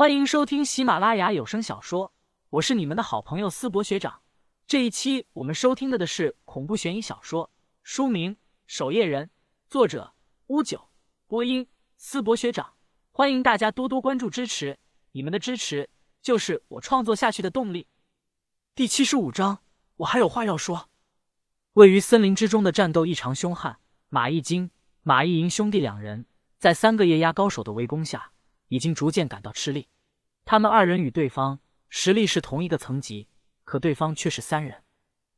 [0.00, 2.14] 欢迎收听喜马拉雅有声小说，
[2.48, 4.22] 我是你们的好朋友思博学长。
[4.66, 7.50] 这一期我们收听的的是恐怖悬疑小说，
[7.82, 8.34] 书名
[8.66, 9.26] 《守夜人》，
[9.68, 10.14] 作者
[10.46, 10.88] 乌九，
[11.26, 11.68] 播音
[11.98, 12.72] 思博学长。
[13.10, 14.78] 欢迎大家多多关注支持，
[15.12, 15.90] 你们的支持
[16.22, 17.86] 就是我创作下去的动力。
[18.74, 19.58] 第七十五章，
[19.96, 20.88] 我还有话要说。
[21.74, 23.76] 位于森林之中的战斗异常凶悍，
[24.08, 24.70] 马一金、
[25.02, 26.24] 马一银兄弟两人
[26.58, 28.32] 在三个液压高手的围攻下，
[28.70, 29.88] 已经逐渐感到吃力。
[30.46, 31.60] 他们二人与对方
[31.90, 33.28] 实力是同一个层级，
[33.64, 34.82] 可对方却是三人。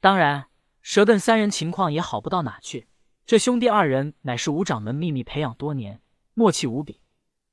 [0.00, 0.46] 当然，
[0.80, 2.86] 蛇艮三人情况也好不到哪去。
[3.26, 6.00] 这兄弟二人乃是吴掌门秘密培养多年，
[6.34, 7.00] 默契无比。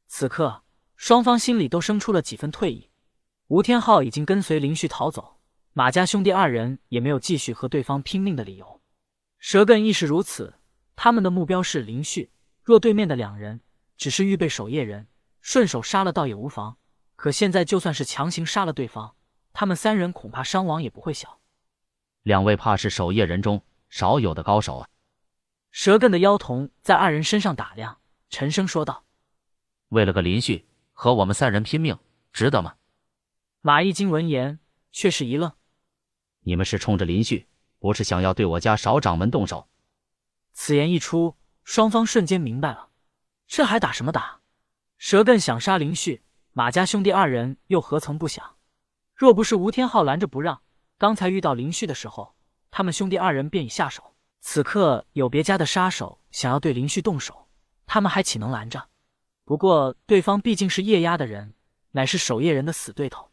[0.08, 0.64] 此刻，
[0.96, 2.90] 双方心里都生出了几分退意。
[3.48, 5.40] 吴天昊已经跟随林旭逃走。
[5.74, 8.82] 马家兄弟二人也没有继续和对方拼命的理由，
[9.38, 10.56] 蛇艮亦是如此。
[10.96, 12.32] 他们的目标是林旭，
[12.64, 13.62] 若对面的两人
[13.96, 15.08] 只是预备守夜人，
[15.42, 16.78] 顺手杀了倒也无妨。
[17.16, 19.16] 可现在就算是强行杀了对方，
[19.52, 21.40] 他们三人恐怕伤亡也不会小。
[22.24, 24.88] 两位怕是守夜人中少有的高手啊！
[25.72, 29.04] 蛇根的妖童在二人身上打量，沉声说道
[29.90, 31.98] ：“为了个林旭，和我们三人拼命，
[32.32, 32.76] 值得吗？”
[33.62, 34.60] 马一金闻言
[34.92, 35.52] 却是一愣。
[36.42, 37.48] 你们是冲着林旭，
[37.80, 39.68] 不是想要对我家少掌门动手。
[40.54, 42.90] 此言一出，双方瞬间明白了，
[43.46, 44.39] 这还打什么打？
[45.00, 48.58] 蛇艮想杀林旭，马家兄弟二人又何曾不想？
[49.16, 50.62] 若不是吴天昊拦着不让，
[50.98, 52.36] 刚才遇到林旭的时候，
[52.70, 54.18] 他们兄弟二人便已下手。
[54.42, 57.48] 此刻有别家的杀手想要对林旭动手，
[57.86, 58.90] 他们还岂能拦着？
[59.46, 61.56] 不过对方毕竟是夜压的人，
[61.92, 63.32] 乃是守夜人的死对头，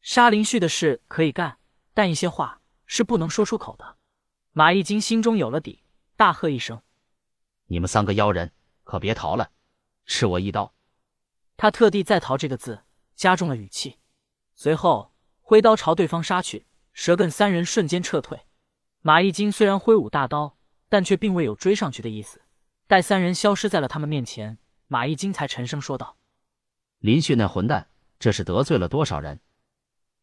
[0.00, 1.58] 杀林旭的事可以干。
[1.92, 3.98] 但一些话是不能说出口的。
[4.52, 5.84] 马一金心中有了底，
[6.16, 6.80] 大喝一声
[7.68, 8.50] ：“你们三个妖人，
[8.82, 9.50] 可别逃了，
[10.06, 10.72] 吃我一刀！”
[11.56, 12.82] 他特地在“逃”这个字
[13.14, 13.98] 加重了语气，
[14.54, 16.66] 随后挥刀朝对方杀去。
[16.94, 18.38] 蛇艮三人瞬间撤退。
[19.00, 20.58] 马一金虽然挥舞大刀，
[20.90, 22.42] 但却并未有追上去的意思。
[22.86, 26.18] 待三人消失在了他们面前，马一金才沉声说道
[27.00, 27.88] ：“林旭那混蛋，
[28.18, 29.40] 这是得罪了多少人？”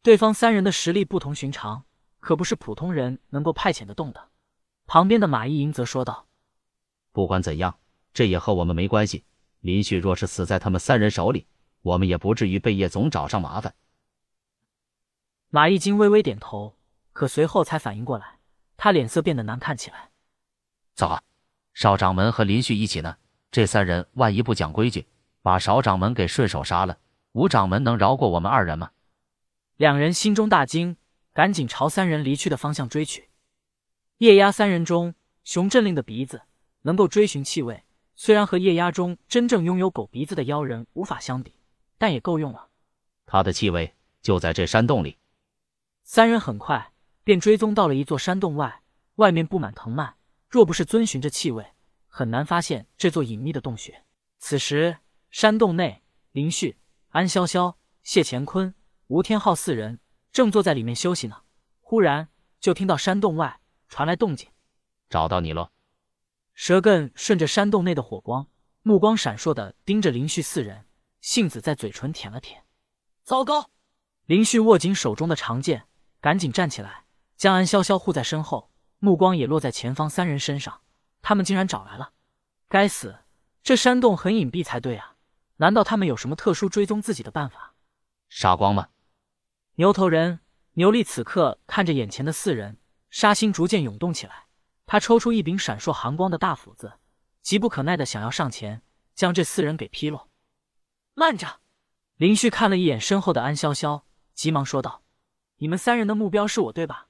[0.03, 1.85] 对方三人的实力不同寻常，
[2.19, 4.29] 可不是普通人能够派遣得动的。
[4.85, 6.27] 旁边的马一银则说道
[7.11, 7.79] ：“不管怎样，
[8.13, 9.25] 这也和我们没关系。
[9.61, 11.47] 林旭若是死在他们三人手里，
[11.81, 13.73] 我们也不至于被叶总找上麻烦。”
[15.49, 16.77] 马一金微微点头，
[17.11, 18.39] 可随后才反应过来，
[18.77, 20.11] 他脸色变得难看起来。
[20.93, 21.21] 糟糕，
[21.73, 23.17] 少掌门和林旭一起呢，
[23.51, 25.07] 这三人万一不讲规矩，
[25.41, 26.99] 把少掌门给顺手杀了，
[27.31, 28.91] 吴掌门能饶过我们二人吗？
[29.77, 30.97] 两人心中大惊，
[31.33, 33.29] 赶紧朝三人离去的方向追去。
[34.17, 36.43] 夜压三人中，熊振令的鼻子
[36.81, 37.83] 能够追寻气味，
[38.21, 41.53] 虽然和液压中真正拥有狗鼻子的妖人无法相比，
[41.97, 42.67] 但也够用了。
[43.25, 45.17] 他的气味就在这山洞里。
[46.03, 46.91] 三人很快
[47.23, 48.81] 便追踪到了一座山洞外，
[49.15, 50.15] 外面布满藤蔓，
[50.49, 51.65] 若不是遵循着气味，
[52.07, 54.03] 很难发现这座隐秘的洞穴。
[54.37, 54.97] 此时，
[55.31, 56.03] 山洞内，
[56.33, 56.75] 林旭、
[57.11, 58.75] 安潇潇、谢乾坤。
[59.07, 60.01] 吴天昊四人
[60.33, 61.43] 正坐在里面休息呢，
[61.79, 62.27] 忽然
[62.59, 64.49] 就听到山洞外传来动静，
[65.09, 65.71] 找到你了。
[66.61, 68.45] 蛇艮顺着山洞内的火光，
[68.81, 70.87] 目光闪烁的盯着林旭四人，
[71.21, 72.65] 杏子在嘴唇舔了舔。
[73.23, 73.69] 糟糕！
[74.25, 75.85] 林旭握紧手中的长剑，
[76.19, 77.05] 赶紧站起来，
[77.37, 78.69] 将安潇潇护在身后，
[78.99, 80.81] 目光也落在前方三人身上。
[81.21, 82.11] 他们竟然找来了！
[82.67, 83.19] 该死，
[83.63, 85.15] 这山洞很隐蔽才对啊！
[85.55, 87.73] 难道他们有什么特殊追踪自己的办法？
[88.27, 88.89] 傻光吗？
[89.75, 90.41] 牛头人
[90.73, 94.47] 牛力此刻看着眼前的四人，杀心逐渐涌动起来。
[94.91, 96.93] 他抽出一柄闪烁寒光的大斧子，
[97.43, 98.81] 急不可耐的想要上前
[99.13, 100.31] 将这四人给劈落。
[101.13, 101.59] 慢着！
[102.15, 104.01] 林旭看了一眼身后的安潇潇，
[104.33, 105.03] 急忙说道
[105.57, 107.09] ：“你们三人的目标是我，对吧？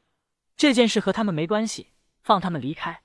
[0.57, 3.03] 这件事和他们没关系，放他们离开。”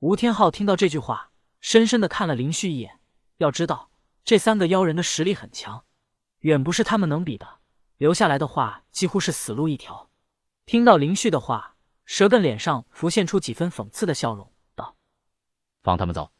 [0.00, 1.30] 吴天昊听到这句话，
[1.62, 3.00] 深深的看了林旭一眼。
[3.38, 3.90] 要知道，
[4.22, 5.86] 这三个妖人的实力很强，
[6.40, 7.60] 远不是他们能比的。
[7.96, 10.10] 留下来的话几乎是死路一条。
[10.66, 11.76] 听到林旭的话，
[12.12, 14.96] 蛇根脸上浮现出几分讽刺的笑容，道
[15.80, 16.32] ：“放他们走。”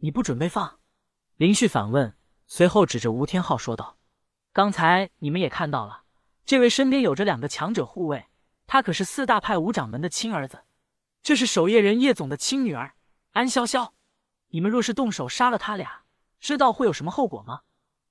[0.00, 0.80] 你不准备放？
[1.36, 2.16] 林旭反问，
[2.46, 3.98] 随后指着吴天昊说道
[4.54, 6.04] ：“刚才你们也看到了，
[6.46, 8.28] 这位身边有着两个强者护卫，
[8.66, 10.64] 他可是四大派五掌门的亲儿子，
[11.22, 12.94] 这是守夜人叶总的亲女儿
[13.32, 13.90] 安潇潇。
[14.48, 16.04] 你们若是动手杀了他俩，
[16.40, 17.60] 知道会有什么后果吗？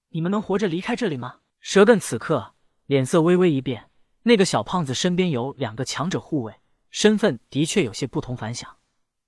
[0.10, 2.54] 你们能活着离开这里吗？”蛇根此刻。
[2.86, 3.90] 脸色微微一变，
[4.22, 6.54] 那个小胖子身边有两个强者护卫，
[6.95, 8.77] 身份的确有些不同凡响。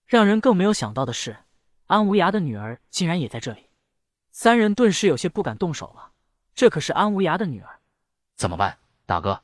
[0.05, 1.39] 让人更没有想到的是，
[1.87, 3.65] 安无涯的女儿竟然也在这里。
[4.31, 6.13] 三人顿时有些不敢动手了。
[6.55, 7.81] 这可是安无涯的女儿，
[8.37, 9.43] 怎么办，大哥？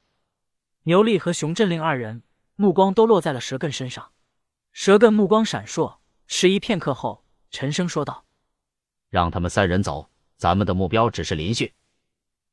[0.83, 2.23] 牛力和熊振令二人
[2.55, 4.13] 目光都落在了蛇根身上。
[4.71, 8.23] 蛇根目光闪烁，迟疑片刻后，沉声说道
[9.11, 11.73] ：“让他们三人走，咱们的目标只是林旭。”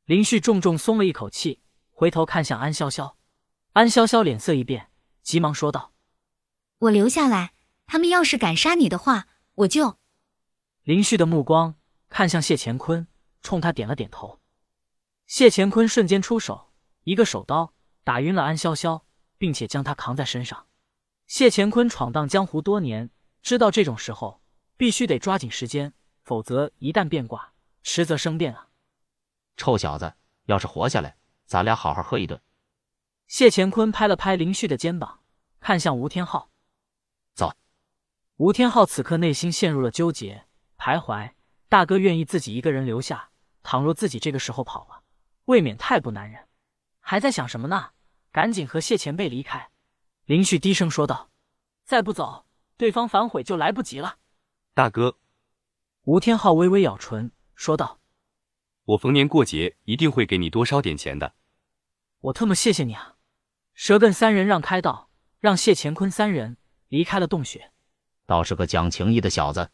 [0.06, 1.62] 林旭重重松了一口气，
[1.93, 3.14] 回头看向安潇潇。
[3.72, 4.90] 安潇潇脸色一变，
[5.31, 5.93] 急忙说道
[6.79, 7.53] ：“我留下来，
[7.87, 9.97] 他们要是敢杀你的话，我就……”
[10.82, 11.77] 林旭的目光
[12.09, 13.06] 看向谢乾坤，
[13.41, 14.41] 冲他点了点头。
[15.29, 16.73] 谢乾坤瞬间出手，
[17.05, 17.73] 一个手刀
[18.03, 19.03] 打晕了安潇潇，
[19.38, 20.67] 并且将他扛在身上。
[21.29, 23.09] 谢乾坤闯荡江湖多年，
[23.41, 24.43] 知道这种时候
[24.77, 25.94] 必须得抓紧时间，
[26.25, 27.53] 否则一旦变卦，
[27.85, 28.71] 迟则生变啊！
[29.56, 30.12] 臭小子，
[30.47, 31.17] 要是活下来，
[31.47, 32.43] 咱俩好好喝一顿。
[33.29, 35.19] 谢乾坤拍了拍林旭的肩膀，
[35.61, 36.51] 看向吴天昊
[37.35, 37.53] ：“走。”
[38.37, 40.47] 吴天昊此刻内心陷入了纠结
[40.77, 41.33] 徘徊。
[41.69, 43.31] 大哥愿意自己一个人留下，
[43.62, 45.05] 倘若自己这个时候跑了，
[45.45, 46.49] 未免太不男人。
[46.99, 47.91] 还在想什么呢？
[48.33, 49.71] 赶紧和谢前辈离开。
[50.25, 51.31] 林旭低声说道
[51.85, 52.47] ：“再不走，
[52.77, 54.19] 对方反悔就来不及了。”
[54.75, 55.19] 大哥，
[56.05, 58.01] 吴天昊微微咬唇说道
[58.87, 61.35] ：“我逢年过节一定会给你多烧点钱的。”
[62.21, 63.17] 我特么谢谢你啊！
[63.75, 65.10] 蛇艮三人让开道，
[65.41, 66.57] 让谢乾坤三人
[66.89, 67.73] 离开了洞穴。
[68.27, 69.71] 倒是个讲情义的小子。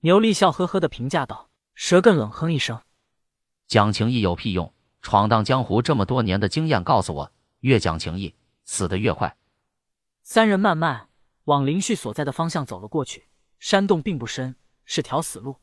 [0.00, 1.50] 牛力笑呵呵的评价道。
[1.78, 2.80] 蛇更冷哼一声
[3.68, 4.72] ：“讲情义有屁用？
[5.02, 8.34] 闯荡江湖这么多年的经验告诉我，越讲情义，
[8.64, 9.36] 死得越快。”
[10.24, 11.10] 三人慢慢
[11.44, 13.26] 往林旭所在的方向走了过去。
[13.58, 14.56] 山洞并不深，
[14.86, 15.56] 是条死路，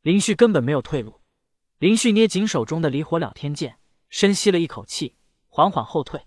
[0.00, 1.20] 林旭根本没有退路。
[1.76, 3.78] 林旭捏紧手中的离火了天剑，
[4.08, 5.14] 深吸了一口气，
[5.50, 6.26] 缓缓后退。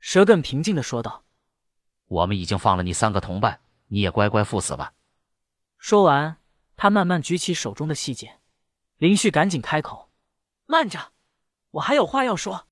[0.00, 1.24] 蛇更平静的说道
[2.06, 4.92] ：“我们已经放了你三个同伴，你也乖乖赴死吧。”
[5.78, 6.38] 说完，
[6.76, 8.40] 他慢慢举起手中的细剑。
[8.96, 10.08] 林旭赶紧开口
[10.64, 11.12] ：“慢着，
[11.72, 12.64] 我还有话要说。”